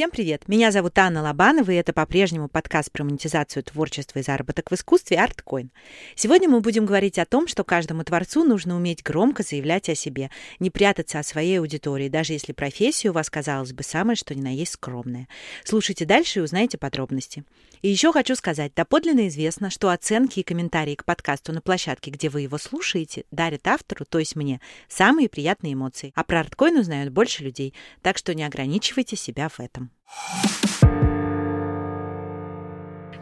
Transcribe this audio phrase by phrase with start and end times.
[0.00, 0.48] Всем привет!
[0.48, 5.18] Меня зовут Анна Лобанова, и это по-прежнему подкаст про монетизацию творчества и заработок в искусстве
[5.18, 5.68] ArtCoin.
[6.14, 10.30] Сегодня мы будем говорить о том, что каждому творцу нужно уметь громко заявлять о себе,
[10.58, 14.40] не прятаться от своей аудитории, даже если профессия у вас, казалось бы, самая что ни
[14.40, 15.28] на есть скромная.
[15.64, 17.44] Слушайте дальше и узнаете подробности.
[17.82, 22.30] И еще хочу сказать, доподлинно известно, что оценки и комментарии к подкасту на площадке, где
[22.30, 26.12] вы его слушаете, дарят автору, то есть мне, самые приятные эмоции.
[26.14, 29.89] А про ArtCoin узнают больше людей, так что не ограничивайте себя в этом.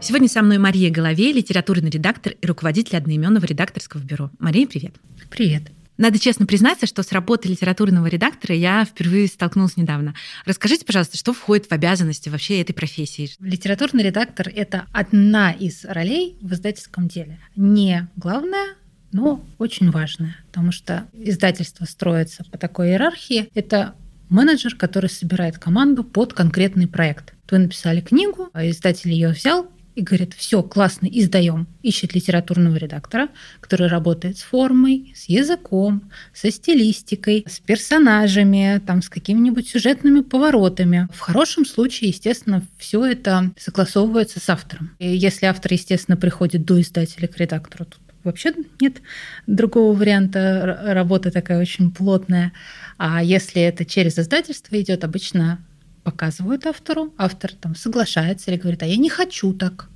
[0.01, 4.31] Сегодня со мной Мария Головей, литературный редактор и руководитель одноименного редакторского бюро.
[4.39, 4.95] Мария, привет.
[5.29, 5.71] Привет.
[5.97, 10.15] Надо честно признаться, что с работой литературного редактора я впервые столкнулась недавно.
[10.45, 13.29] Расскажите, пожалуйста, что входит в обязанности вообще этой профессии?
[13.41, 17.37] Литературный редактор— это одна из ролей в издательском деле.
[17.57, 18.75] Не главная,
[19.11, 23.49] но очень важная, потому что издательство строится по такой иерархии.
[23.53, 23.95] Это
[24.29, 27.33] менеджер, который собирает команду под конкретный проект.
[27.49, 31.67] Вы написали книгу, а издатель ее взял и говорит, все, классно, издаем.
[31.81, 33.27] Ищет литературного редактора,
[33.59, 41.09] который работает с формой, с языком, со стилистикой, с персонажами, там, с какими-нибудь сюжетными поворотами.
[41.13, 44.95] В хорошем случае, естественно, все это согласовывается с автором.
[44.99, 49.01] И если автор, естественно, приходит до издателя к редактору, тут вообще нет
[49.47, 50.81] другого варианта.
[50.85, 52.53] Работа такая очень плотная.
[52.97, 55.59] А если это через издательство идет, обычно
[56.03, 59.89] показывают автору, автор там соглашается или говорит, а я не хочу так.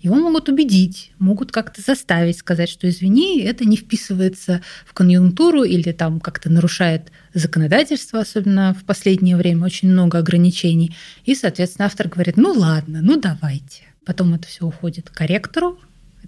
[0.00, 5.92] Его могут убедить, могут как-то заставить сказать, что извини, это не вписывается в конъюнктуру или
[5.92, 10.96] там как-то нарушает законодательство, особенно в последнее время очень много ограничений.
[11.24, 13.84] И, соответственно, автор говорит, ну ладно, ну давайте.
[14.04, 15.78] Потом это все уходит к корректору,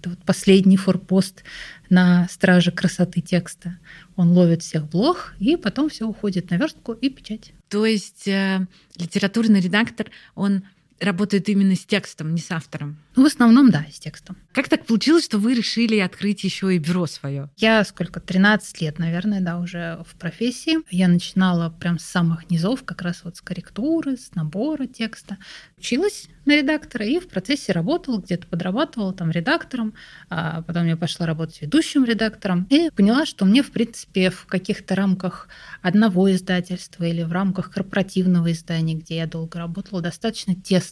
[0.05, 1.45] это вот последний форпост
[1.89, 3.79] на страже красоты текста.
[4.17, 7.53] Он ловит всех блох, и потом все уходит на верстку и печать.
[7.69, 8.67] То есть э,
[8.97, 10.65] литературный редактор, он
[11.01, 12.99] работает именно с текстом, не с автором?
[13.17, 14.37] Ну, в основном, да, с текстом.
[14.53, 17.51] Как так получилось, что вы решили открыть еще и бюро свое?
[17.57, 20.79] Я сколько, 13 лет, наверное, да, уже в профессии.
[20.91, 25.39] Я начинала прям с самых низов, как раз вот с корректуры, с набора текста.
[25.79, 29.95] Училась на редактора и в процессе работала, где-то подрабатывала там редактором,
[30.29, 34.95] а потом я пошла работать ведущим редактором и поняла, что мне, в принципе, в каких-то
[34.95, 35.49] рамках
[35.83, 40.84] одного издательства или в рамках корпоративного издания, где я долго работала, достаточно тесно.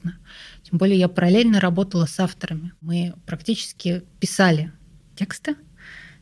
[0.63, 2.73] Тем более я параллельно работала с авторами.
[2.81, 4.73] Мы практически писали
[5.17, 5.57] тексты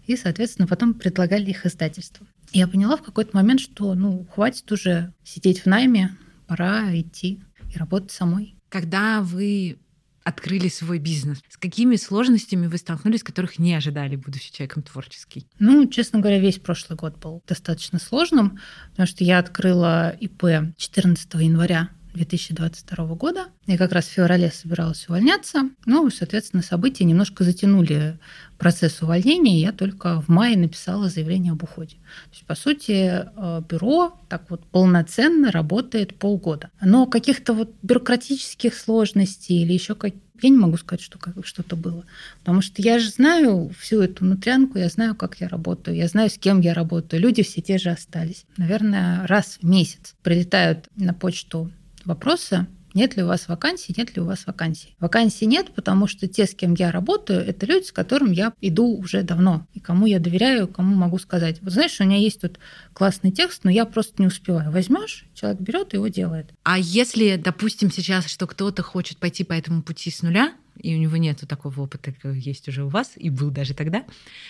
[0.06, 2.26] и, соответственно, потом предлагали их издательству.
[2.52, 6.16] Я поняла в какой-то момент, что ну, хватит уже сидеть в найме,
[6.46, 7.42] пора идти
[7.72, 8.56] и работать самой.
[8.68, 9.78] Когда вы
[10.24, 11.38] открыли свой бизнес?
[11.48, 15.46] С какими сложностями вы столкнулись, которых не ожидали, будучи человеком творческий?
[15.58, 18.58] Ну, честно говоря, весь прошлый год был достаточно сложным,
[18.90, 23.46] потому что я открыла ИП 14 января 2022 года.
[23.66, 25.70] Я как раз в феврале собиралась увольняться.
[25.86, 28.18] Ну, соответственно, события немножко затянули
[28.58, 29.60] процесс увольнения.
[29.60, 31.96] Я только в мае написала заявление об уходе.
[31.96, 36.70] То есть, по сути, э, бюро так вот полноценно работает полгода.
[36.80, 42.04] Но каких-то вот бюрократических сложностей или еще как я не могу сказать, что что-то было.
[42.38, 46.30] Потому что я же знаю всю эту внутрянку, я знаю, как я работаю, я знаю,
[46.30, 47.20] с кем я работаю.
[47.20, 48.44] Люди все те же остались.
[48.56, 51.70] Наверное, раз в месяц прилетают на почту
[52.06, 54.96] вопросы, нет ли у вас вакансий, нет ли у вас вакансий.
[54.98, 58.96] Вакансий нет, потому что те, с кем я работаю, это люди, с которыми я иду
[58.96, 61.58] уже давно, и кому я доверяю, кому могу сказать.
[61.62, 62.58] Вот знаешь, у меня есть тут
[62.92, 64.70] классный текст, но я просто не успеваю.
[64.70, 66.52] Возьмешь, человек берет и его делает.
[66.64, 70.98] А если, допустим, сейчас, что кто-то хочет пойти по этому пути с нуля, и у
[70.98, 74.04] него нет такого опыта, как есть уже у вас, и был даже тогда,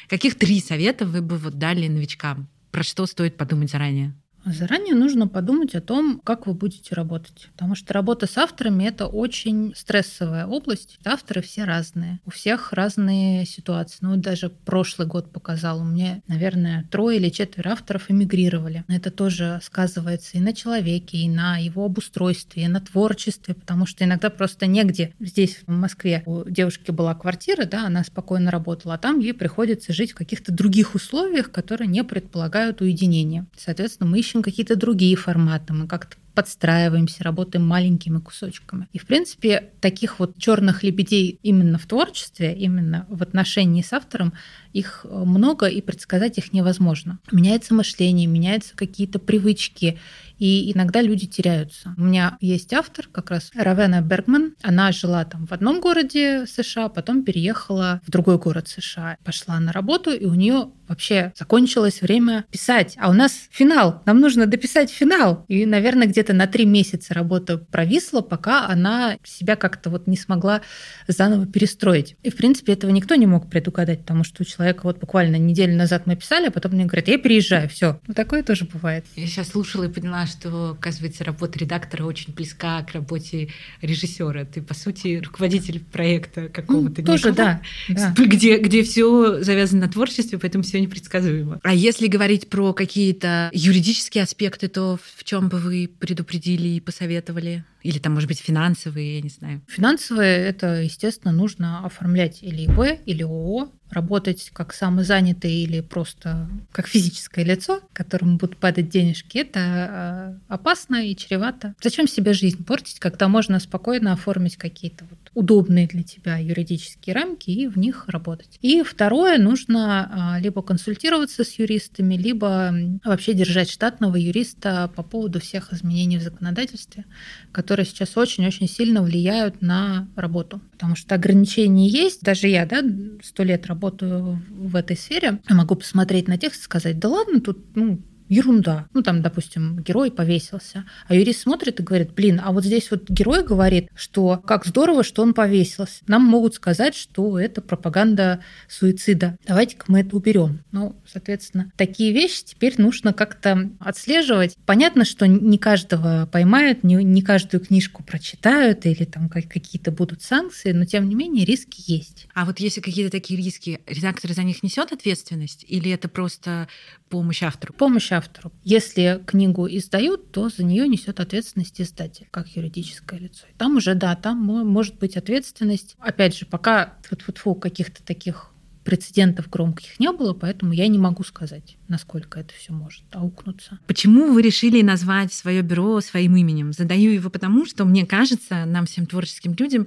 [0.09, 2.49] каких три совета вы бы вот дали новичкам?
[2.71, 4.15] Про что стоит подумать заранее?
[4.45, 7.49] Заранее нужно подумать о том, как вы будете работать.
[7.53, 10.99] Потому что работа с авторами– это очень стрессовая область.
[11.05, 12.21] Авторы все разные.
[12.25, 13.99] У всех разные ситуации.
[14.01, 15.81] Ну, даже прошлый год показал.
[15.81, 18.85] У меня, наверное, трое или четверо авторов эмигрировали.
[18.89, 24.05] Это тоже сказывается и на человеке, и на его обустройстве, и на творчестве, потому что
[24.05, 25.15] иногда просто негде.
[25.21, 29.93] Здесь, в Москве, у девушки была квартира, да, она спокойно работала, а там ей приходится
[29.93, 33.47] жить в каких-то других условиях, которые не предполагают уединения.
[33.57, 38.89] Соответственно, мы ищем ищем какие-то другие форматы, мы как-то подстраиваемся, работаем маленькими кусочками.
[38.95, 44.33] И, в принципе, таких вот черных лебедей именно в творчестве, именно в отношении с автором,
[44.73, 47.19] их много, и предсказать их невозможно.
[47.31, 49.99] Меняется мышление, меняются какие-то привычки,
[50.39, 51.95] и иногда люди теряются.
[51.99, 54.55] У меня есть автор, как раз Равена Бергман.
[54.63, 59.19] Она жила там в одном городе США, потом переехала в другой город США.
[59.23, 62.97] Пошла на работу, и у нее вообще закончилось время писать.
[62.99, 64.03] А у нас финал.
[64.07, 65.45] Нам нужно дописать финал.
[65.49, 70.17] И, наверное, где-то где-то на три месяца работа провисла, пока она себя как-то вот не
[70.17, 70.63] смогла
[71.09, 72.17] заново перестроить.
[72.23, 75.77] И, в принципе, этого никто не мог предугадать, потому что у человека вот буквально неделю
[75.77, 78.01] назад мы писали, а потом мне говорят, я переезжаю, все.
[78.07, 79.05] Ну, такое тоже бывает.
[79.17, 83.49] Я сейчас слушала и поняла, что, оказывается, работа редактора очень близка к работе
[83.83, 84.45] режиссера.
[84.45, 87.01] Ты, по сути, руководитель проекта какого-то.
[87.01, 88.15] Ну, тоже, да, да.
[88.31, 91.59] Где, где все завязано на творчестве, поэтому все непредсказуемо.
[91.63, 97.65] А если говорить про какие-то юридические аспекты, то в чем бы вы предупредили и посоветовали?
[97.83, 99.63] Или там, может быть, финансовые, я не знаю.
[99.69, 106.87] Финансовые– это, естественно, нужно оформлять или ИП, или ООО, работать как самозанятый или просто как
[106.87, 111.75] физическое лицо, которому будут падать денежки, это э, опасно и чревато.
[111.83, 117.51] Зачем себе жизнь портить, когда можно спокойно оформить какие-то вот удобные для тебя юридические рамки
[117.51, 118.59] и в них работать.
[118.61, 122.73] И второе, нужно э, либо консультироваться с юристами, либо
[123.05, 127.05] вообще держать штатного юриста по поводу всех изменений в законодательстве,
[127.53, 130.61] которые сейчас очень-очень сильно влияют на работу.
[130.73, 132.23] Потому что ограничения есть.
[132.23, 132.83] Даже я, да,
[133.23, 137.59] сто лет работаю в этой сфере, могу посмотреть на текст и сказать, да ладно, тут
[137.75, 138.01] ну,
[138.31, 138.87] ерунда.
[138.95, 140.85] Ну, там, допустим, герой повесился.
[141.09, 145.03] А юрист смотрит и говорит, блин, а вот здесь вот герой говорит, что как здорово,
[145.05, 146.03] что он повесился.
[146.07, 149.37] Нам могут сказать, что это пропаганда суицида.
[149.47, 150.61] Давайте-ка мы это уберем.
[150.71, 154.57] Ну, соответственно, такие вещи теперь нужно как-то отслеживать.
[154.65, 160.71] Понятно, что не каждого поймают, не, не каждую книжку прочитают или там какие-то будут санкции,
[160.71, 162.29] но тем не менее риски есть.
[162.33, 166.69] А вот если какие-то такие риски, редактор за них несет ответственность или это просто
[167.09, 167.73] помощь автору?
[167.73, 168.20] Помощь автору.
[168.65, 173.47] Если книгу издают, то за нее несет ответственность издатель, как юридическое лицо.
[173.59, 175.97] Там уже, да, там может быть ответственность.
[175.99, 178.51] Опять же, пока фу каких-то таких
[178.85, 183.79] прецедентов громких не было, поэтому я не могу сказать, насколько это все может аукнуться.
[183.87, 186.73] Почему вы решили назвать свое бюро своим именем?
[186.73, 189.87] Задаю его потому, что мне кажется, нам всем творческим людям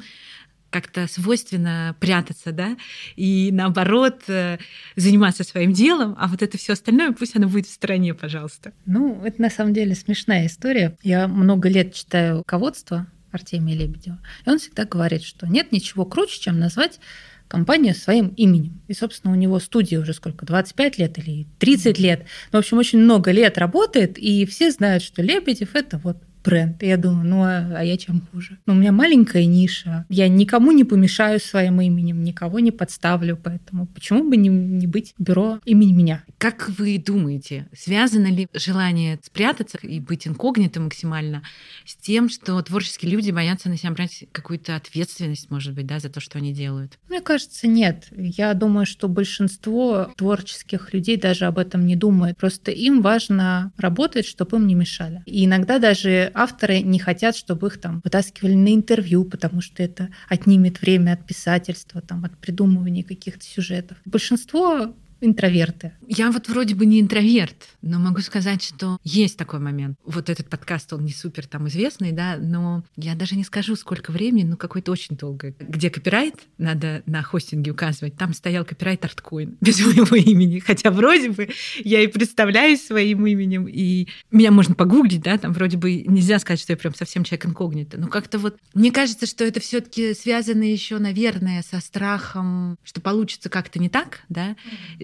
[0.74, 2.76] как-то свойственно прятаться, да,
[3.16, 4.58] и наоборот э,
[4.96, 8.74] заниматься своим делом, а вот это все остальное пусть оно будет в стороне, пожалуйста.
[8.88, 10.98] Ну, это на самом деле смешная история.
[11.04, 16.42] Я много лет читаю ководство Артемия Лебедева, и он всегда говорит, что нет ничего круче,
[16.42, 17.00] чем назвать
[17.48, 18.82] компанию своим именем.
[18.88, 22.26] И, собственно, у него студия уже сколько, 25 лет или 30 лет.
[22.52, 26.82] Ну, в общем, очень много лет работает, и все знают, что Лебедев— это вот бренд.
[26.84, 28.60] И я думаю, ну а, а я чем хуже?
[28.66, 30.06] Ну, у меня маленькая ниша.
[30.10, 35.14] Я никому не помешаю своим именем, никого не подставлю, поэтому почему бы не, не быть
[35.18, 36.24] бюро имени меня?
[36.38, 41.44] Как вы думаете, связано ли желание спрятаться и быть инкогнито максимально
[41.86, 46.10] с тем, что творческие люди боятся на себя брать какую-то ответственность, может быть, да, за
[46.10, 47.00] то, что они делают?
[47.10, 48.08] Мне кажется, нет.
[48.12, 52.38] Я думаю, что большинство творческих людей даже об этом не думает.
[52.38, 55.22] Просто им важно работать, чтобы им не мешали.
[55.26, 60.10] И иногда даже авторы не хотят, чтобы их там вытаскивали на интервью, потому что это
[60.30, 63.98] отнимет время от писательства, там, от придумывания каких-то сюжетов.
[64.06, 64.94] Большинство
[65.26, 65.94] интроверты?
[66.08, 69.98] Я вот вроде бы не интроверт, но могу сказать, что есть такой момент.
[70.06, 74.12] Вот этот подкаст, он не супер там известный, да, но я даже не скажу, сколько
[74.12, 75.56] времени, ну какое-то очень долгое.
[75.60, 81.32] Где копирайт, надо на хостинге указывать, там стоял копирайт арткоин без моего имени, хотя вроде
[81.32, 81.50] бы
[81.84, 86.60] я и представляюсь своим именем, и меня можно погуглить, да, там вроде бы нельзя сказать,
[86.60, 90.14] что я прям совсем человек инкогнито, но как-то вот мне кажется, что это все таки
[90.14, 94.56] связано еще, наверное, со страхом, что получится как-то не так, да,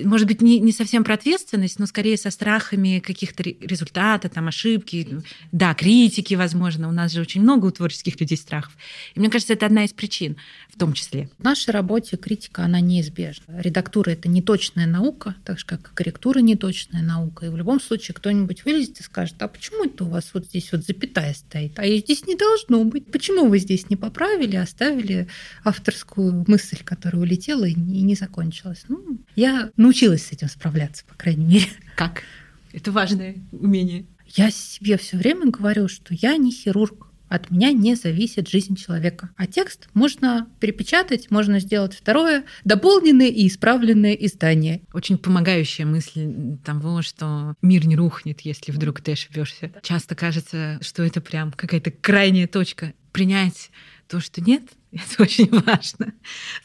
[0.10, 5.08] может быть, не, не совсем про ответственность, но скорее со страхами каких-то результата, там, ошибки,
[5.52, 6.90] да, критики, возможно.
[6.90, 8.76] У нас же очень много у творческих людей страхов.
[9.14, 10.36] И мне кажется, это одна из причин
[10.70, 11.30] в том числе.
[11.38, 13.62] В нашей работе критика, она неизбежна.
[13.62, 17.46] Редактура— это неточная наука, так же, как и корректура— неточная наука.
[17.46, 20.72] И в любом случае кто-нибудь вылезет и скажет, а почему это у вас вот здесь
[20.72, 21.78] вот запятая стоит?
[21.78, 23.12] А ее здесь не должно быть.
[23.12, 25.28] Почему вы здесь не поправили, оставили
[25.64, 28.86] авторскую мысль, которая улетела и не закончилась?
[28.88, 31.68] Ну, я научилась научилась с этим справляться, по крайней мере.
[31.96, 32.24] Как?
[32.72, 34.06] Это важное умение.
[34.28, 39.30] Я себе все время говорю, что я не хирург, от меня не зависит жизнь человека.
[39.36, 44.82] А текст можно перепечатать, можно сделать второе, дополненное и исправленное издание.
[44.94, 49.72] Очень помогающая мысль того, что мир не рухнет, если вдруг ты ошибешься.
[49.84, 52.94] Часто кажется, что это прям какая-то крайняя точка.
[53.12, 53.70] Принять
[54.10, 56.14] то, что нет, это очень важно.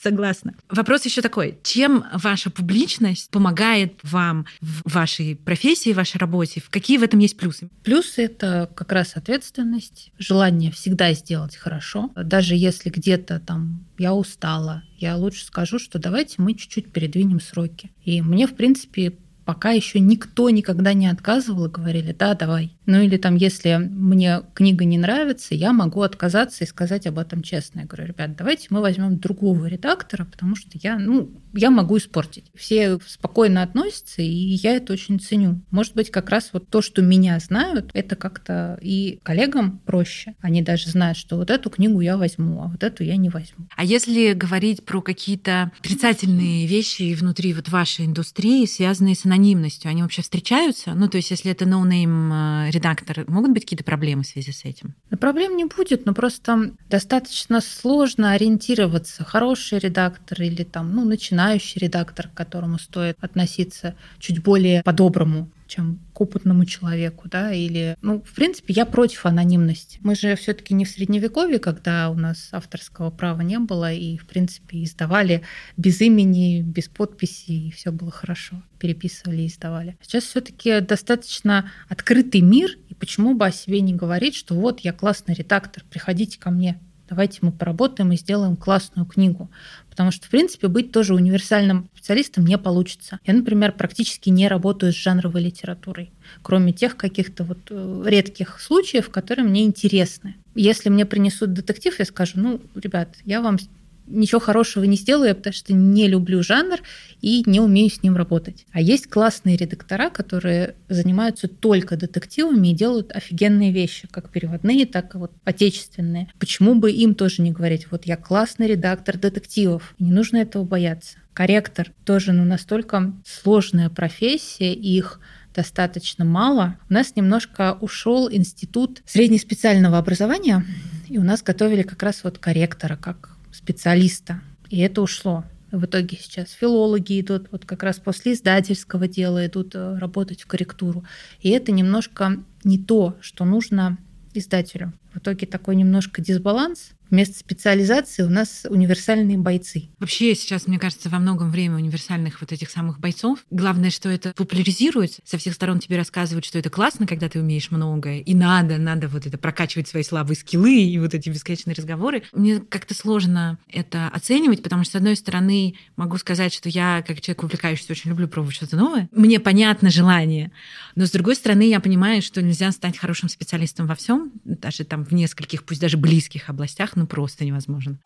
[0.02, 0.54] Согласна.
[0.68, 1.58] Вопрос еще такой.
[1.62, 6.62] Чем ваша публичность помогает вам в вашей профессии, в вашей работе?
[6.70, 7.68] Какие в этом есть плюсы?
[7.82, 12.10] Плюсы— это как раз ответственность, желание всегда сделать хорошо.
[12.16, 17.90] Даже если где-то там я устала, я лучше скажу, что давайте мы чуть-чуть передвинем сроки.
[18.04, 19.12] И мне, в принципе,
[19.44, 22.73] пока еще никто никогда не отказывал и говорили, да, давай.
[22.86, 27.42] Ну или там, если мне книга не нравится, я могу отказаться и сказать об этом
[27.42, 27.80] честно.
[27.80, 32.44] Я говорю, ребят, давайте мы возьмем другого редактора, потому что я, ну, я могу испортить.
[32.54, 35.62] Все спокойно относятся, и я это очень ценю.
[35.70, 40.34] Может быть, как раз вот то, что меня знают, это как-то и коллегам проще.
[40.40, 43.66] Они даже знают, что вот эту книгу я возьму, а вот эту я не возьму.
[43.76, 50.02] А если говорить про какие-то отрицательные вещи внутри вот вашей индустрии, связанные с анонимностью, они
[50.02, 50.94] вообще встречаются?
[50.94, 54.64] Ну, то есть, если это no-name э, редактор, могут быть какие-то проблемы в связи с
[54.64, 54.94] этим?
[55.10, 59.24] Да, проблем не будет, но просто достаточно сложно ориентироваться.
[59.24, 66.00] Хороший редактор или там, ну, начинающий редактор, к которому стоит относиться чуть более по-доброму, чем
[66.12, 69.98] к опытному человеку, да, или, ну, в принципе, я против анонимности.
[70.02, 74.26] Мы же все-таки не в средневековье, когда у нас авторского права не было, и, в
[74.26, 75.42] принципе, издавали
[75.76, 78.62] без имени, без подписи, и все было хорошо.
[78.78, 79.96] Переписывали и издавали.
[80.02, 84.92] Сейчас все-таки достаточно открытый мир, и почему бы о себе не говорить, что вот я
[84.92, 86.78] классный редактор, приходите ко мне,
[87.08, 89.50] давайте мы поработаем и сделаем классную книгу.
[89.94, 93.20] Потому что, в принципе, быть тоже универсальным специалистом не получится.
[93.24, 96.10] Я, например, практически не работаю с жанровой литературой,
[96.42, 100.34] кроме тех каких-то вот э, редких случаев, которые мне интересны.
[100.56, 103.56] Если мне принесут детектив, я скажу, ну, ребят, я вам
[104.06, 106.80] ничего хорошего не сделаю, потому что не люблю жанр
[107.20, 108.66] и не умею с ним работать.
[108.72, 115.14] А есть классные редактора, которые занимаются только детективами и делают офигенные вещи, как переводные, так
[115.14, 116.28] и вот отечественные.
[116.38, 121.18] Почему бы им тоже не говорить, вот я классный редактор детективов, не нужно этого бояться.
[121.32, 125.20] Корректор тоже ну, настолько сложная профессия, их
[125.54, 126.76] достаточно мало.
[126.90, 130.64] У нас немножко ушел институт среднеспециального образования,
[131.08, 134.40] и у нас готовили как раз вот корректора, как специалиста.
[134.70, 135.44] И это ушло.
[135.70, 140.46] В итоге сейчас филологи идут, вот как раз после издательского дела идут э, работать в
[140.46, 141.04] корректуру.
[141.40, 143.98] И это немножко не то, что нужно
[144.34, 144.92] издателю.
[145.12, 149.90] В итоге такой немножко дисбаланс, Вместо специализации у нас универсальные бойцы.
[150.00, 153.38] Вообще сейчас, мне кажется, во многом время универсальных вот этих самых бойцов.
[153.52, 155.22] Главное, что это популяризируется.
[155.24, 158.18] Со всех сторон тебе рассказывают, что это классно, когда ты умеешь многое.
[158.18, 162.24] И надо, надо вот это прокачивать свои слабые скиллы и вот эти бесконечные разговоры.
[162.32, 167.20] Мне как-то сложно это оценивать, потому что, с одной стороны, могу сказать, что я, как
[167.20, 169.08] человек увлекающийся, очень люблю пробовать что-то новое.
[169.12, 170.50] Мне понятно желание.
[170.96, 175.04] Но, с другой стороны, я понимаю, что нельзя стать хорошим специалистом во всем, даже там
[175.04, 178.00] в нескольких, пусть даже близких областях, ну просто невозможен.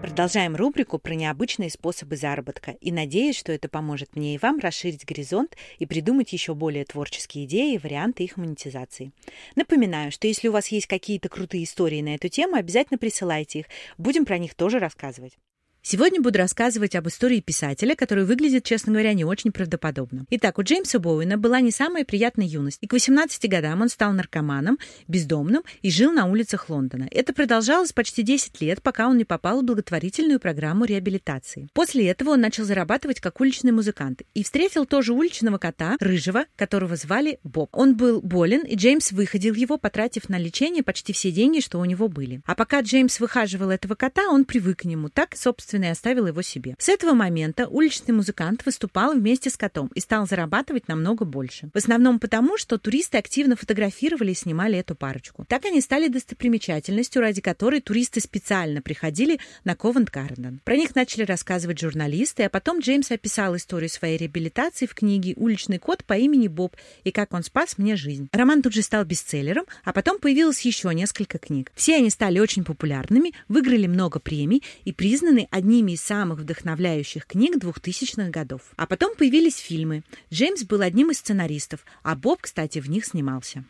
[0.00, 5.04] Продолжаем рубрику про необычные способы заработка и надеюсь, что это поможет мне и вам расширить
[5.04, 9.12] горизонт и придумать еще более творческие идеи и варианты их монетизации.
[9.56, 13.66] Напоминаю, что если у вас есть какие-то крутые истории на эту тему, обязательно присылайте их.
[13.98, 15.34] Будем про них тоже рассказывать.
[15.82, 20.26] Сегодня буду рассказывать об истории писателя, который выглядит, честно говоря, не очень правдоподобно.
[20.28, 24.12] Итак, у Джеймса Боуэна была не самая приятная юность, и к 18 годам он стал
[24.12, 27.08] наркоманом, бездомным и жил на улицах Лондона.
[27.10, 31.68] Это продолжалось почти 10 лет, пока он не попал в благотворительную программу реабилитации.
[31.72, 36.94] После этого он начал зарабатывать как уличный музыкант и встретил тоже уличного кота, рыжего, которого
[36.96, 37.70] звали Боб.
[37.72, 41.86] Он был болен, и Джеймс выходил его, потратив на лечение почти все деньги, что у
[41.86, 42.42] него были.
[42.44, 45.08] А пока Джеймс выхаживал этого кота, он привык к нему.
[45.08, 46.74] Так, собственно, собственно, и оставил его себе.
[46.78, 51.70] С этого момента уличный музыкант выступал вместе с котом и стал зарабатывать намного больше.
[51.72, 55.44] В основном потому, что туристы активно фотографировали и снимали эту парочку.
[55.48, 60.60] Так они стали достопримечательностью, ради которой туристы специально приходили на Ковент-Гарден.
[60.64, 65.78] Про них начали рассказывать журналисты, а потом Джеймс описал историю своей реабилитации в книге «Уличный
[65.78, 68.28] кот по имени Боб» и как он спас мне жизнь.
[68.32, 71.70] Роман тут же стал бестселлером, а потом появилось еще несколько книг.
[71.74, 77.56] Все они стали очень популярными, выиграли много премий и признаны одними из самых вдохновляющих книг
[77.62, 78.62] 2000-х годов.
[78.76, 80.02] А потом появились фильмы.
[80.32, 83.64] Джеймс был одним из сценаристов, а Боб, кстати, в них снимался.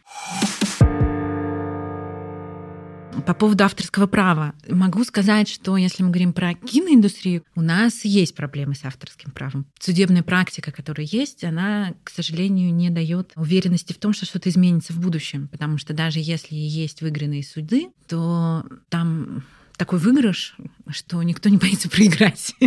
[3.26, 4.54] По поводу авторского права.
[4.68, 9.66] Могу сказать, что если мы говорим про киноиндустрию, у нас есть проблемы с авторским правом.
[9.78, 14.92] Судебная практика, которая есть, она, к сожалению, не дает уверенности в том, что что-то изменится
[14.92, 15.48] в будущем.
[15.48, 19.44] Потому что даже если есть выигранные суды, то там
[19.80, 20.56] такой выигрыш,
[20.90, 22.54] что никто не боится проиграть.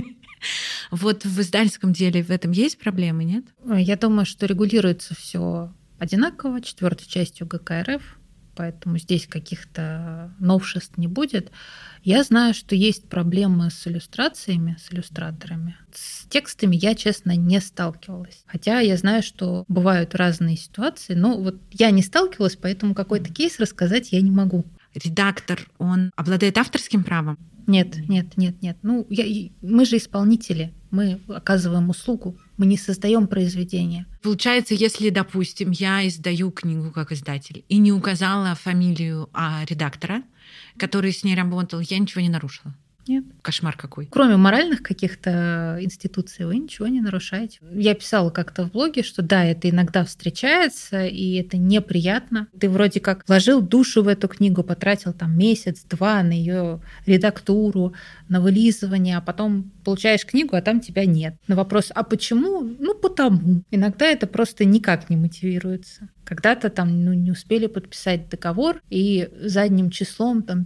[0.91, 3.45] Вот в издательском деле в этом есть проблемы, нет?
[3.65, 8.01] Я думаю, что регулируется все одинаково, четвертой частью ГК РФ,
[8.53, 11.49] поэтому здесь каких-то новшеств не будет.
[12.03, 15.77] Я знаю, что есть проблемы с иллюстрациями, с иллюстраторами.
[15.93, 18.43] С текстами я, честно, не сталкивалась.
[18.45, 23.61] Хотя я знаю, что бывают разные ситуации, но вот я не сталкивалась, поэтому какой-то кейс
[23.61, 24.65] рассказать я не могу.
[24.95, 27.37] Редактор, он обладает авторским правом?
[27.67, 28.77] Нет, нет, нет, нет.
[28.81, 34.05] Ну, я, мы же исполнители, мы оказываем услугу, мы не создаем произведение.
[34.21, 40.23] Получается, если, допустим, я издаю книгу как издатель и не указала фамилию а, редактора,
[40.77, 42.75] который с ней работал, я ничего не нарушила.
[43.07, 43.25] Нет.
[43.41, 44.05] Кошмар какой.
[44.05, 47.59] Кроме моральных каких-то институций, вы ничего не нарушаете.
[47.73, 52.47] Я писала как-то в блоге, что да, это иногда встречается, и это неприятно.
[52.57, 57.93] Ты вроде как вложил душу в эту книгу, потратил там месяц-два на ее редактуру,
[58.29, 61.35] на вылизывание, а потом получаешь книгу, а там тебя нет.
[61.47, 62.61] На вопрос, а почему?
[62.61, 63.63] Ну, потому.
[63.69, 66.09] Иногда это просто никак не мотивируется.
[66.23, 70.65] Когда-то там ну, не успели подписать договор, и задним числом там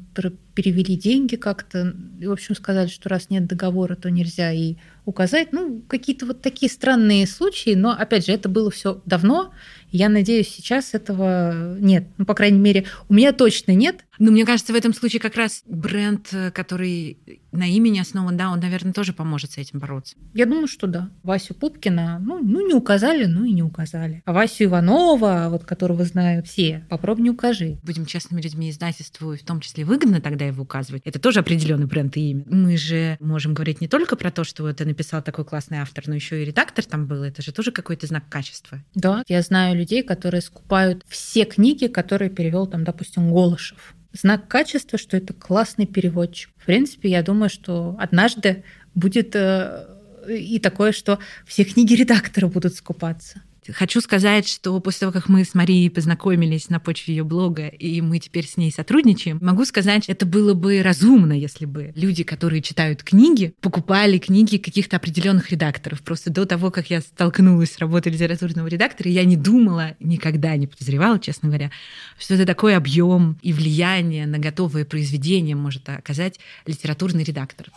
[0.58, 1.94] перевели деньги как-то.
[2.20, 4.74] В общем, сказали, что раз нет договора, то нельзя и
[5.06, 5.54] указать.
[5.54, 9.54] Ну, какие-то вот такие странные случаи, но, опять же, это было все давно.
[9.92, 12.08] Я надеюсь, сейчас этого нет.
[12.18, 14.07] Ну, по крайней мере, у меня точно нет.
[14.20, 17.18] Ну, мне кажется, в этом случае как раз бренд, который
[17.52, 20.16] на имени основан, да, он, наверное, тоже поможет с этим бороться.
[20.34, 21.10] Я думаю, что да.
[21.24, 24.22] Васю Пупкина, ну, ну не указали, ну и не указали.
[24.26, 27.80] А Васю Иванова, вот которого знаю все, попробуй не укажи.
[27.84, 31.02] Будем честными людьми, издательству, и в том числе выгодно тогда его указывать.
[31.06, 32.44] Это тоже определенный бренд и имя.
[32.48, 36.16] Мы же можем говорить не только про то, что это написал такой классный автор, но
[36.16, 37.24] еще и редактор там был.
[37.24, 38.84] Это же тоже какой-то знак качества.
[38.94, 43.96] Да, я знаю людей, которые скупают все книги, которые перевел там, допустим, Голышев.
[44.14, 46.50] Знак качества, что это классный переводчик.
[46.58, 48.64] В принципе, я думаю, что однажды
[48.96, 49.86] будет э,
[50.30, 53.42] и такое, что все книги редактора будут скупаться.
[53.74, 58.02] Хочу сказать, что после того, как мы с Марией познакомились на почве ее блога, и
[58.02, 62.62] мы теперь с ней сотрудничаем, могу сказать, это было бы разумно, если бы люди, которые
[62.62, 66.02] читают книги, покупали книги каких-то определенных редакторов.
[66.02, 70.68] Просто до того, как я столкнулась с работой литературного редактора, я не думала, никогда не
[70.68, 71.72] подозревала, честно говоря,
[72.18, 77.72] что это такой объем и влияние на готовое произведение может оказать литературный редактор.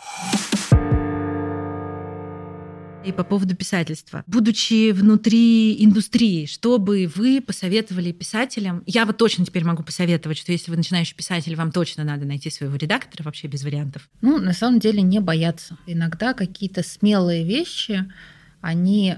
[3.03, 4.23] И по поводу писательства.
[4.27, 8.83] Будучи внутри индустрии, что бы вы посоветовали писателям?
[8.85, 12.49] Я вот точно теперь могу посоветовать, что если вы начинающий писатель, вам точно надо найти
[12.49, 14.07] своего редактора вообще без вариантов.
[14.21, 15.77] Ну, на самом деле не бояться.
[15.87, 18.11] Иногда какие-то смелые вещи,
[18.61, 19.15] они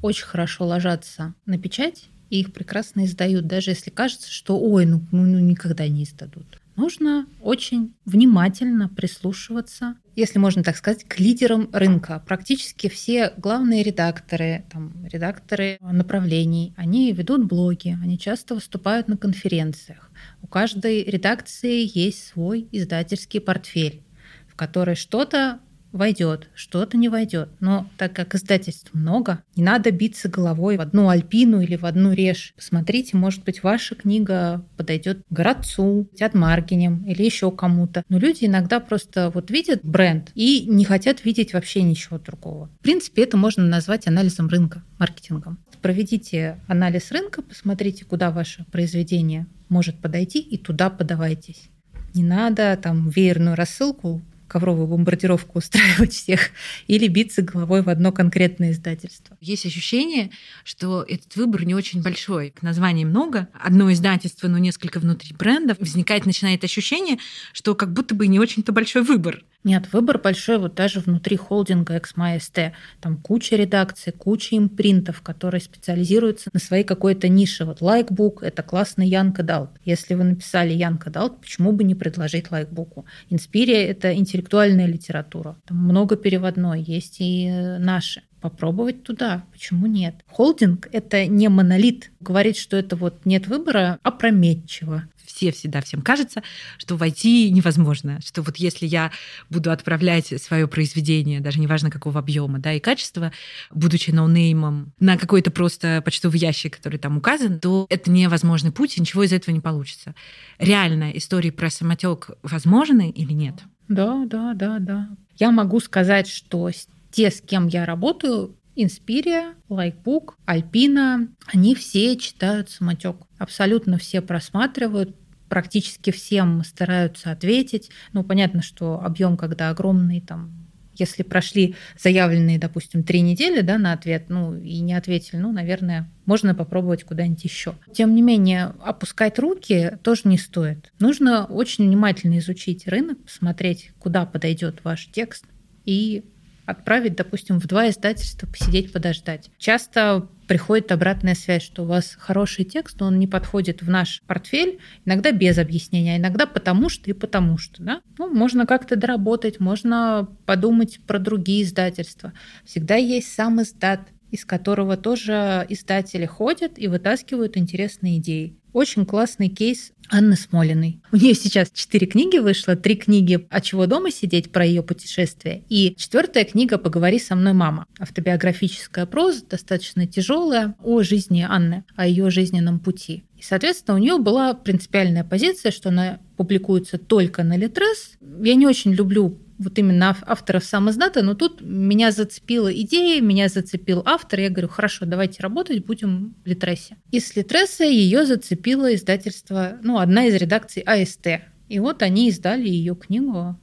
[0.00, 5.02] очень хорошо ложатся на печать, и их прекрасно издают, даже если кажется, что ой, ну,
[5.12, 11.68] ну, ну никогда не издадут нужно очень внимательно прислушиваться, если можно так сказать, к лидерам
[11.72, 12.22] рынка.
[12.26, 20.10] Практически все главные редакторы, там, редакторы направлений, они ведут блоги, они часто выступают на конференциях.
[20.42, 24.02] У каждой редакции есть свой издательский портфель,
[24.48, 25.60] в который что-то
[25.96, 27.48] войдет, что-то не войдет.
[27.60, 32.12] Но так как издательств много, не надо биться головой в одну альпину или в одну
[32.12, 32.52] режь.
[32.56, 38.04] Посмотрите, может быть, ваша книга подойдет Городцу, Маргинем или еще кому-то.
[38.08, 42.70] Но люди иногда просто вот видят бренд и не хотят видеть вообще ничего другого.
[42.80, 45.58] В принципе, это можно назвать анализом рынка, маркетингом.
[45.82, 51.70] Проведите анализ рынка, посмотрите, куда ваше произведение может подойти, и туда подавайтесь.
[52.14, 56.50] Не надо там веерную рассылку ковровую бомбардировку устраивать всех
[56.86, 59.36] или биться головой в одно конкретное издательство.
[59.40, 60.30] Есть ощущение,
[60.64, 62.54] что этот выбор не очень большой.
[62.62, 65.78] Названий много, одно издательство, но несколько внутри брендов.
[65.78, 67.18] Возникает, начинает ощущение,
[67.52, 69.42] что как будто бы не очень-то большой выбор.
[69.66, 72.70] Нет, выбор большой вот даже внутри холдинга XMAST.
[73.00, 77.64] Там куча редакций, куча импринтов, которые специализируются на своей какой-то нише.
[77.64, 79.70] Вот лайкбук— это классный Янка Далт.
[79.84, 83.06] Если вы написали Янка Далт, почему бы не предложить лайкбуку?
[83.28, 85.56] Инспирия— это интеллектуальная литература.
[85.66, 89.44] Там много переводной, есть и э, наши попробовать туда.
[89.50, 90.16] Почему нет?
[90.28, 92.12] Холдинг— это не монолит.
[92.20, 95.04] Говорит, что это вот нет выбора, опрометчиво
[95.36, 96.42] все всегда всем кажется,
[96.78, 99.10] что войти невозможно, что вот если я
[99.50, 103.32] буду отправлять свое произведение, даже неважно какого объема, да, и качества,
[103.70, 108.96] будучи no name'ом, на какой-то просто почтовый ящик, который там указан, то это невозможный путь,
[108.96, 110.14] и ничего из этого не получится.
[110.58, 113.56] Реально истории про самотек возможны или нет?
[113.88, 115.08] Да, да, да, да.
[115.36, 116.70] Я могу сказать, что
[117.10, 123.16] те, с кем я работаю, Инспирия, Лайкбук, Альпина, они все читают самотек.
[123.38, 125.16] Абсолютно все просматривают,
[125.48, 127.90] практически всем стараются ответить.
[128.12, 130.65] Ну, понятно, что объем, когда огромный, там,
[130.98, 136.10] если прошли заявленные, допустим, три недели да, на ответ, ну и не ответили, ну, наверное,
[136.24, 137.74] можно попробовать куда-нибудь еще.
[137.92, 140.92] Тем не менее, опускать руки тоже не стоит.
[140.98, 145.44] Нужно очень внимательно изучить рынок, посмотреть, куда подойдет ваш текст
[145.84, 146.24] и
[146.66, 149.50] отправить, допустим, в два издательства посидеть, подождать.
[149.56, 154.22] Часто приходит обратная связь, что у вас хороший текст, но он не подходит в наш
[154.26, 157.82] портфель, иногда без объяснения, а иногда потому что и потому что.
[157.82, 158.00] Да?
[158.18, 162.32] Ну, можно как-то доработать, можно подумать про другие издательства.
[162.64, 168.56] Всегда есть сам издат, из которого тоже издатели ходят и вытаскивают интересные идеи.
[168.76, 171.00] Очень классный кейс Анны Смолиной.
[171.10, 175.64] У нее сейчас четыре книги вышло, три книги «А чего дома сидеть» про ее путешествие,
[175.70, 177.86] и четвертая книга «Поговори со мной, мама».
[177.98, 183.24] Автобиографическая проза, достаточно тяжелая, о жизни Анны, о ее жизненном пути.
[183.38, 188.18] И, соответственно, у нее была принципиальная позиция, что она публикуется только на Литрес.
[188.42, 193.48] Я не очень люблю вот именно авторов сам издата, но тут меня зацепила идея, меня
[193.48, 196.96] зацепил автор, я говорю, хорошо, давайте работать, будем в Литресе.
[197.10, 201.26] И с Литреса ее зацепило издательство, ну, одна из редакций АСТ.
[201.68, 203.58] И вот они издали ее книгу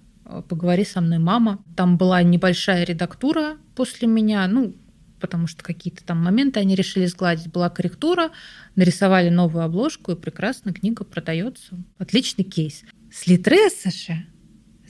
[0.50, 1.64] «Поговори со мной, мама».
[1.76, 4.76] Там была небольшая редактура после меня, ну,
[5.20, 7.52] потому что какие-то там моменты они решили сгладить.
[7.52, 8.32] Была корректура,
[8.76, 11.78] нарисовали новую обложку, и прекрасно книга продается.
[11.98, 12.84] Отличный кейс.
[13.12, 14.26] С Литреса же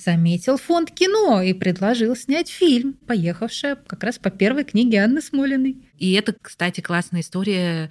[0.03, 5.77] заметил фонд кино и предложил снять фильм, поехавшая как раз по первой книге Анны Смолиной.
[5.97, 7.89] И это, кстати, классная история,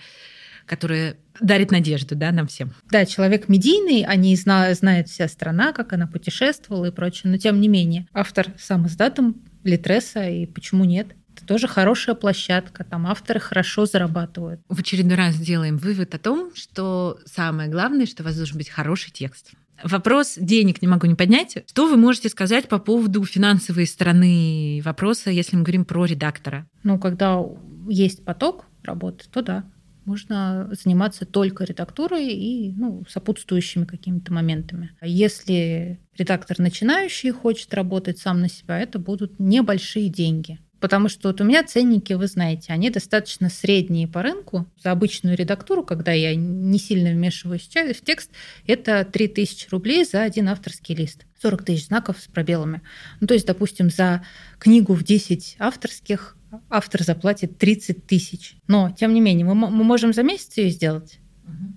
[0.66, 2.72] которая дарит надежду да, нам всем.
[2.90, 7.61] Да, человек медийный, они зна- знают вся страна, как она путешествовала и прочее, но тем
[7.61, 11.09] не менее, автор сам издатом Литреса, и почему нет?
[11.35, 14.61] Это тоже хорошая площадка, там авторы хорошо зарабатывают.
[14.68, 18.68] В очередной раз сделаем вывод о том, что самое главное, что у вас должен быть
[18.68, 19.53] хороший текст.
[19.82, 21.58] Вопрос денег не могу не поднять.
[21.66, 26.66] Что вы можете сказать по поводу финансовой стороны вопроса, если мы говорим про редактора?
[26.82, 27.42] Ну, когда
[27.88, 29.64] есть поток работы, то да,
[30.04, 34.90] можно заниматься только редактурой и ну, сопутствующими какими-то моментами.
[35.00, 40.58] Если редактор начинающий хочет работать сам на себя, это будут небольшие деньги.
[40.82, 44.66] Потому что вот у меня ценники, вы знаете, они достаточно средние по рынку.
[44.82, 48.30] За обычную редактуру, когда я не сильно вмешиваюсь в текст,
[48.66, 51.24] это 3000 рублей за один авторский лист.
[51.40, 52.82] 40 тысяч знаков с пробелами.
[53.20, 54.24] Ну, то есть, допустим, за
[54.58, 56.36] книгу в 10 авторских
[56.68, 58.56] автор заплатит 30 тысяч.
[58.66, 61.20] Но, тем не менее, мы, мы можем за месяц ее сделать.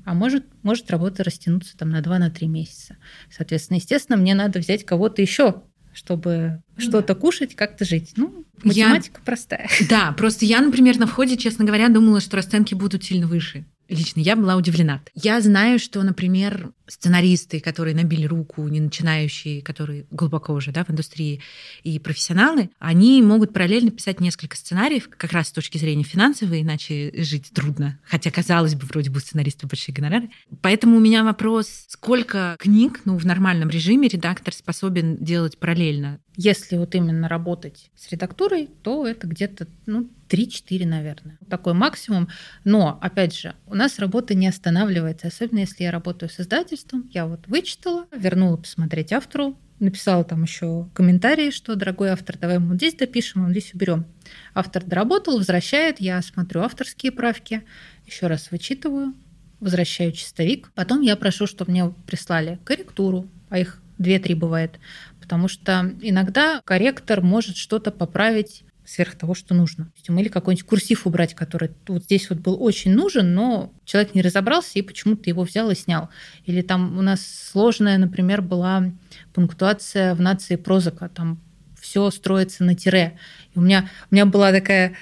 [0.03, 2.97] А может, может работа растянуться там на 2-3 месяца.
[3.29, 5.61] Соответственно, естественно, мне надо взять кого-то еще
[5.95, 8.13] чтобы ну, что-то кушать, как-то жить.
[8.15, 9.25] Ну, математика я...
[9.25, 9.69] простая.
[9.89, 13.65] Да, просто я, например, на входе, честно говоря, думала, что расценки будут сильно выше.
[13.87, 15.01] Лично я была удивлена.
[15.13, 20.89] Я знаю, что, например, сценаристы, которые набили руку, не начинающие, которые глубоко уже да, в
[20.89, 21.41] индустрии,
[21.83, 27.11] и профессионалы, они могут параллельно писать несколько сценариев, как раз с точки зрения финансовой, иначе
[27.23, 27.99] жить трудно.
[28.03, 30.29] Хотя, казалось бы, вроде бы сценаристы большие гонорары.
[30.61, 36.19] Поэтому у меня вопрос, сколько книг ну, в нормальном режиме редактор способен делать параллельно?
[36.37, 41.37] Если вот именно работать с редактурой, то это где-то ну, 3-4, наверное.
[41.49, 42.29] Такой максимум.
[42.63, 46.39] Но, опять же, у нас работа не останавливается, особенно если я работаю с
[46.75, 47.09] издательством.
[47.13, 52.69] Я вот вычитала, вернула посмотреть автору, написала там еще комментарии, что, дорогой автор, давай мы
[52.69, 54.05] вот здесь допишем, а здесь уберем.
[54.53, 57.63] Автор доработал, возвращает, я смотрю авторские правки,
[58.05, 59.13] еще раз вычитываю,
[59.59, 60.71] возвращаю чистовик.
[60.75, 64.79] Потом я прошу, чтобы мне прислали корректуру, а их две-три бывает,
[65.21, 69.91] потому что иногда корректор может что-то поправить сверх того, что нужно.
[70.07, 74.79] Или какой-нибудь курсив убрать, который вот здесь вот был очень нужен, но человек не разобрался
[74.79, 76.09] и почему-то его взял и снял.
[76.45, 78.91] Или там у нас сложная, например, была
[79.33, 81.09] пунктуация в нации прозака.
[81.09, 81.41] Там
[81.79, 83.17] все строится на тире.
[83.53, 84.95] И у меня, у меня была такая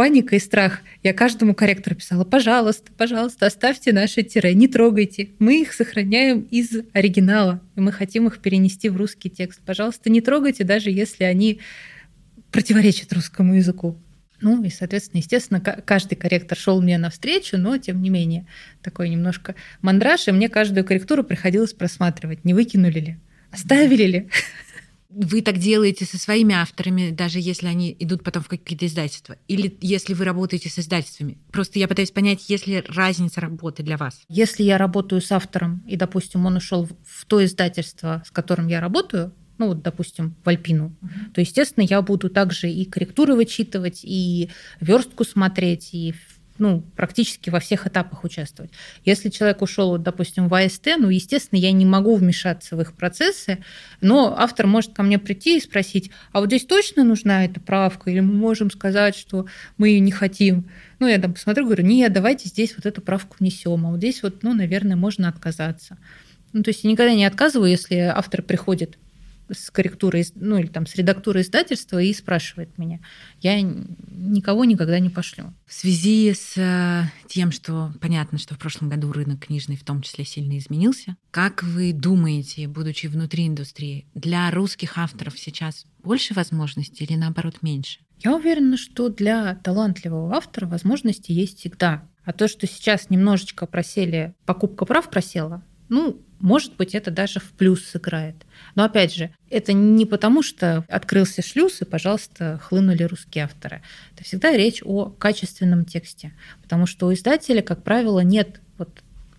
[0.00, 0.80] паника и страх.
[1.02, 5.30] Я каждому корректору писала, пожалуйста, пожалуйста, оставьте наши тире, не трогайте.
[5.38, 9.60] Мы их сохраняем из оригинала, и мы хотим их перенести в русский текст.
[9.66, 11.60] Пожалуйста, не трогайте, даже если они
[12.50, 13.98] противоречит русскому языку.
[14.40, 18.46] Ну и, соответственно, естественно, каждый корректор шел мне навстречу, но, тем не менее,
[18.82, 23.16] такой немножко мандраж, и мне каждую корректуру приходилось просматривать, не выкинули ли,
[23.50, 24.28] оставили ли.
[25.12, 29.36] Вы так делаете со своими авторами, даже если они идут потом в какие-то издательства?
[29.48, 31.36] Или если вы работаете с издательствами?
[31.50, 34.20] Просто я пытаюсь понять, есть ли разница работы для вас?
[34.28, 38.80] Если я работаю с автором, и, допустим, он ушел в то издательство, с которым я
[38.80, 41.34] работаю, ну вот, допустим, в Альпину, uh-huh.
[41.34, 44.48] то, естественно, я буду также и корректуры вычитывать, и
[44.80, 46.14] верстку смотреть, и
[46.56, 48.70] ну, практически во всех этапах участвовать.
[49.04, 52.94] Если человек ушел, вот, допустим, в АСТ, ну, естественно, я не могу вмешаться в их
[52.94, 53.58] процессы,
[54.00, 58.10] но автор может ко мне прийти и спросить, а вот здесь точно нужна эта правка,
[58.10, 59.44] или мы можем сказать, что
[59.76, 60.70] мы ее не хотим.
[61.00, 64.22] Ну, я там посмотрю, говорю, нет, давайте здесь вот эту правку внесем, а вот здесь
[64.22, 65.98] вот, ну, наверное, можно отказаться.
[66.52, 68.98] Ну, то есть я никогда не отказываю, если автор приходит
[69.52, 73.00] с корректурой, ну или там с редактурой издательства и спрашивает меня.
[73.40, 75.54] Я никого никогда не пошлю.
[75.66, 80.02] В связи с э, тем, что понятно, что в прошлом году рынок книжный в том
[80.02, 87.04] числе сильно изменился, как вы думаете, будучи внутри индустрии, для русских авторов сейчас больше возможностей
[87.04, 88.00] или наоборот меньше?
[88.22, 92.06] Я уверена, что для талантливого автора возможности есть всегда.
[92.24, 97.52] А то, что сейчас немножечко просели, покупка прав просела, ну, может быть, это даже в
[97.52, 98.34] плюс сыграет.
[98.74, 103.82] Но опять же, это не потому, что открылся шлюз и, пожалуйста, хлынули русские авторы.
[104.14, 106.32] Это всегда речь о качественном тексте.
[106.62, 108.90] Потому что у издателя, как правило, нет вот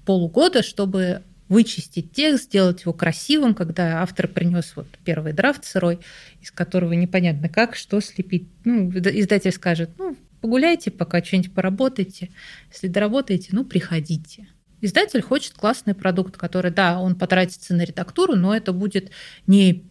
[0.06, 6.00] полугода, чтобы вычистить текст, сделать его красивым, когда автор принес вот первый драфт сырой,
[6.42, 8.48] из которого непонятно как, что слепить.
[8.64, 12.30] Ну, издатель скажет, ну, погуляйте пока, что-нибудь поработайте.
[12.72, 14.48] Если доработаете, ну, приходите.
[14.82, 19.12] Издатель хочет классный продукт, который, да, он потратится на редактуру, но это будет
[19.48, 19.86] не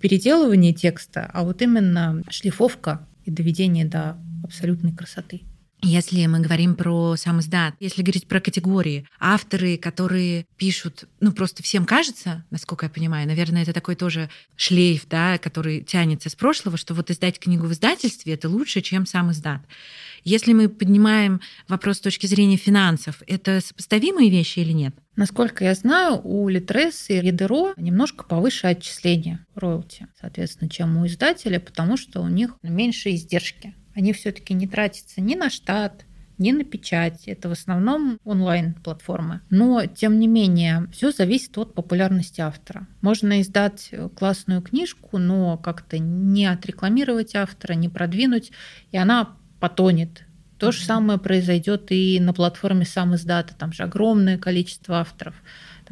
[0.00, 5.42] переделывание текста, а вот именно шлифовка и доведение до абсолютной красоты.
[5.84, 11.64] Если мы говорим про сам издат, если говорить про категории, авторы, которые пишут, ну просто
[11.64, 16.76] всем кажется, насколько я понимаю, наверное, это такой тоже шлейф, да, который тянется с прошлого,
[16.76, 19.62] что вот издать книгу в издательстве это лучше, чем сам издат.
[20.24, 24.94] Если мы поднимаем вопрос с точки зрения финансов, это сопоставимые вещи или нет?
[25.16, 31.60] Насколько я знаю, у Литрес и Ридеро немножко повыше отчисления роялти, соответственно, чем у издателя,
[31.60, 36.04] потому что у них меньше издержки они все-таки не тратятся ни на штат,
[36.38, 37.28] ни на печать.
[37.28, 39.42] Это в основном онлайн-платформы.
[39.50, 42.88] Но, тем не менее, все зависит от популярности автора.
[43.00, 48.50] Можно издать классную книжку, но как-то не отрекламировать автора, не продвинуть,
[48.90, 50.24] и она потонет.
[50.58, 53.54] То же самое произойдет и на платформе сам издата.
[53.56, 55.36] Там же огромное количество авторов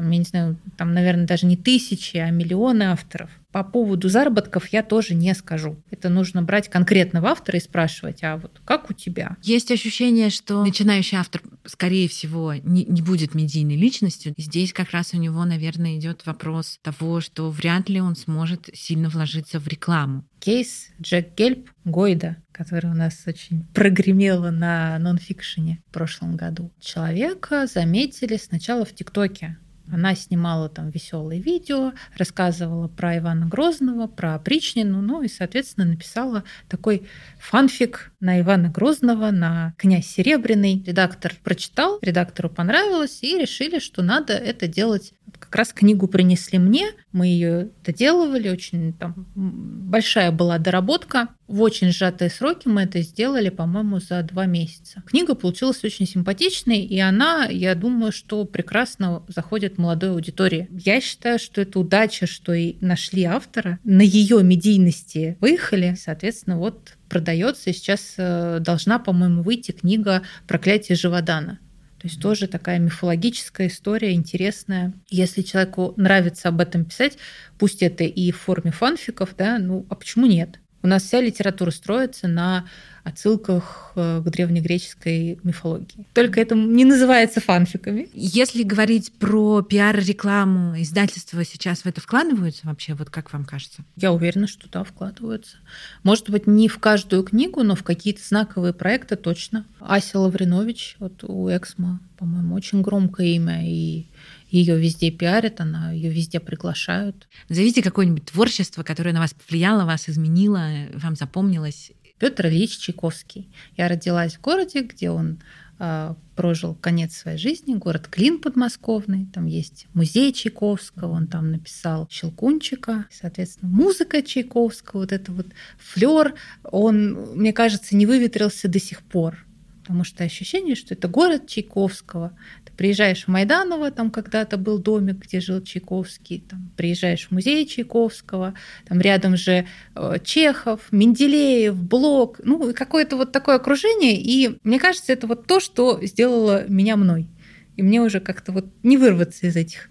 [0.00, 3.30] там, я не знаю, там, наверное, даже не тысячи, а миллионы авторов.
[3.52, 5.76] По поводу заработков я тоже не скажу.
[5.90, 9.36] Это нужно брать конкретного автора и спрашивать, а вот как у тебя?
[9.42, 14.32] Есть ощущение, что начинающий автор, скорее всего, не, не будет медийной личностью.
[14.38, 19.10] Здесь как раз у него, наверное, идет вопрос того, что вряд ли он сможет сильно
[19.10, 20.24] вложиться в рекламу.
[20.38, 26.70] Кейс Джек Гельп Гойда, который у нас очень прогремело на нонфикшене в прошлом году.
[26.78, 29.56] Человека заметили сначала в ТикТоке.
[29.90, 36.44] Она снимала там веселые видео, рассказывала про Ивана Грозного, про Причнину, ну и, соответственно, написала
[36.68, 40.84] такой фанфик на Ивана Грозного, на князь Серебряный.
[40.86, 45.14] Редактор прочитал, редактору понравилось, и решили, что надо это делать.
[45.38, 51.28] Как раз книгу принесли мне, мы ее доделывали, очень там большая была доработка.
[51.50, 55.02] В очень сжатые сроки мы это сделали, по-моему, за два месяца.
[55.04, 60.68] Книга получилась очень симпатичной, и она, я думаю, что прекрасно заходит молодой аудитории.
[60.70, 66.96] Я считаю, что это удача, что и нашли автора, на ее медийности выехали, соответственно, вот
[67.08, 71.58] продается, и сейчас э, должна, по-моему, выйти книга «Проклятие Живодана».
[72.00, 74.92] То есть тоже такая мифологическая история, интересная.
[75.08, 77.18] Если человеку нравится об этом писать,
[77.58, 80.59] пусть это и в форме фанфиков, да, ну а почему нет?
[80.82, 82.64] У нас вся литература строится на
[83.04, 86.06] отсылках э, к древнегреческой мифологии.
[86.14, 88.08] Только это не называется фанфиками.
[88.12, 92.94] Если говорить про пиар-рекламу, издательства сейчас в это вкладываются вообще?
[92.94, 93.82] Вот как вам кажется?
[93.96, 95.56] Я уверена, что да, вкладываются.
[96.02, 99.64] Может быть, не в каждую книгу, но в какие-то знаковые проекты точно.
[99.80, 104.06] Ася Лавринович вот у Эксмо, по-моему, очень громкое имя, и
[104.50, 107.28] ее везде пиарят, она ее везде приглашают.
[107.48, 111.92] Назовите какое-нибудь творчество, которое на вас повлияло, вас изменило, вам запомнилось.
[112.18, 113.48] Петр Ильич Чайковский.
[113.76, 115.38] Я родилась в городе, где он
[115.78, 119.26] э, прожил конец своей жизни, город Клин подмосковный.
[119.32, 123.06] Там есть музей Чайковского, он там написал Щелкунчика.
[123.10, 125.46] Соответственно, музыка Чайковского, вот это вот
[125.78, 126.34] флер,
[126.64, 129.46] он, мне кажется, не выветрился до сих пор
[129.90, 132.38] потому что ощущение, что это город Чайковского.
[132.80, 138.54] Приезжаешь в Майданово, там когда-то был домик, где жил Чайковский, там приезжаешь в музей Чайковского,
[138.88, 145.12] там рядом же э, Чехов, Менделеев, Блок, ну какое-то вот такое окружение, и мне кажется,
[145.12, 147.28] это вот то, что сделало меня мной.
[147.76, 149.90] И мне уже как-то вот не вырваться из этих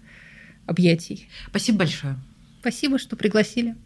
[0.66, 1.28] объятий.
[1.48, 2.16] Спасибо большое.
[2.58, 3.76] Спасибо, что пригласили.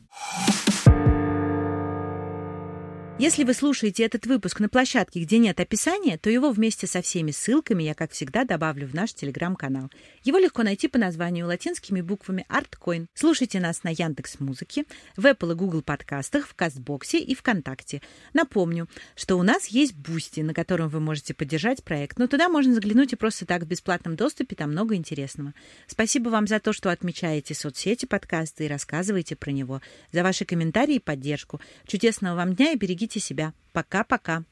[3.16, 7.30] Если вы слушаете этот выпуск на площадке, где нет описания, то его вместе со всеми
[7.30, 9.88] ссылками я, как всегда, добавлю в наш телеграм-канал.
[10.24, 13.06] Его легко найти по названию латинскими буквами ArtCoin.
[13.14, 14.84] Слушайте нас на Яндекс Музыке,
[15.16, 18.02] в Apple и Google подкастах, в Кастбоксе и ВКонтакте.
[18.32, 22.74] Напомню, что у нас есть Бусти, на котором вы можете поддержать проект, но туда можно
[22.74, 25.54] заглянуть и просто так в бесплатном доступе, там много интересного.
[25.86, 30.96] Спасибо вам за то, что отмечаете соцсети подкаста и рассказываете про него, за ваши комментарии
[30.96, 31.60] и поддержку.
[31.86, 33.52] Чудесного вам дня и берегите себя.
[33.72, 34.44] Пока-пока.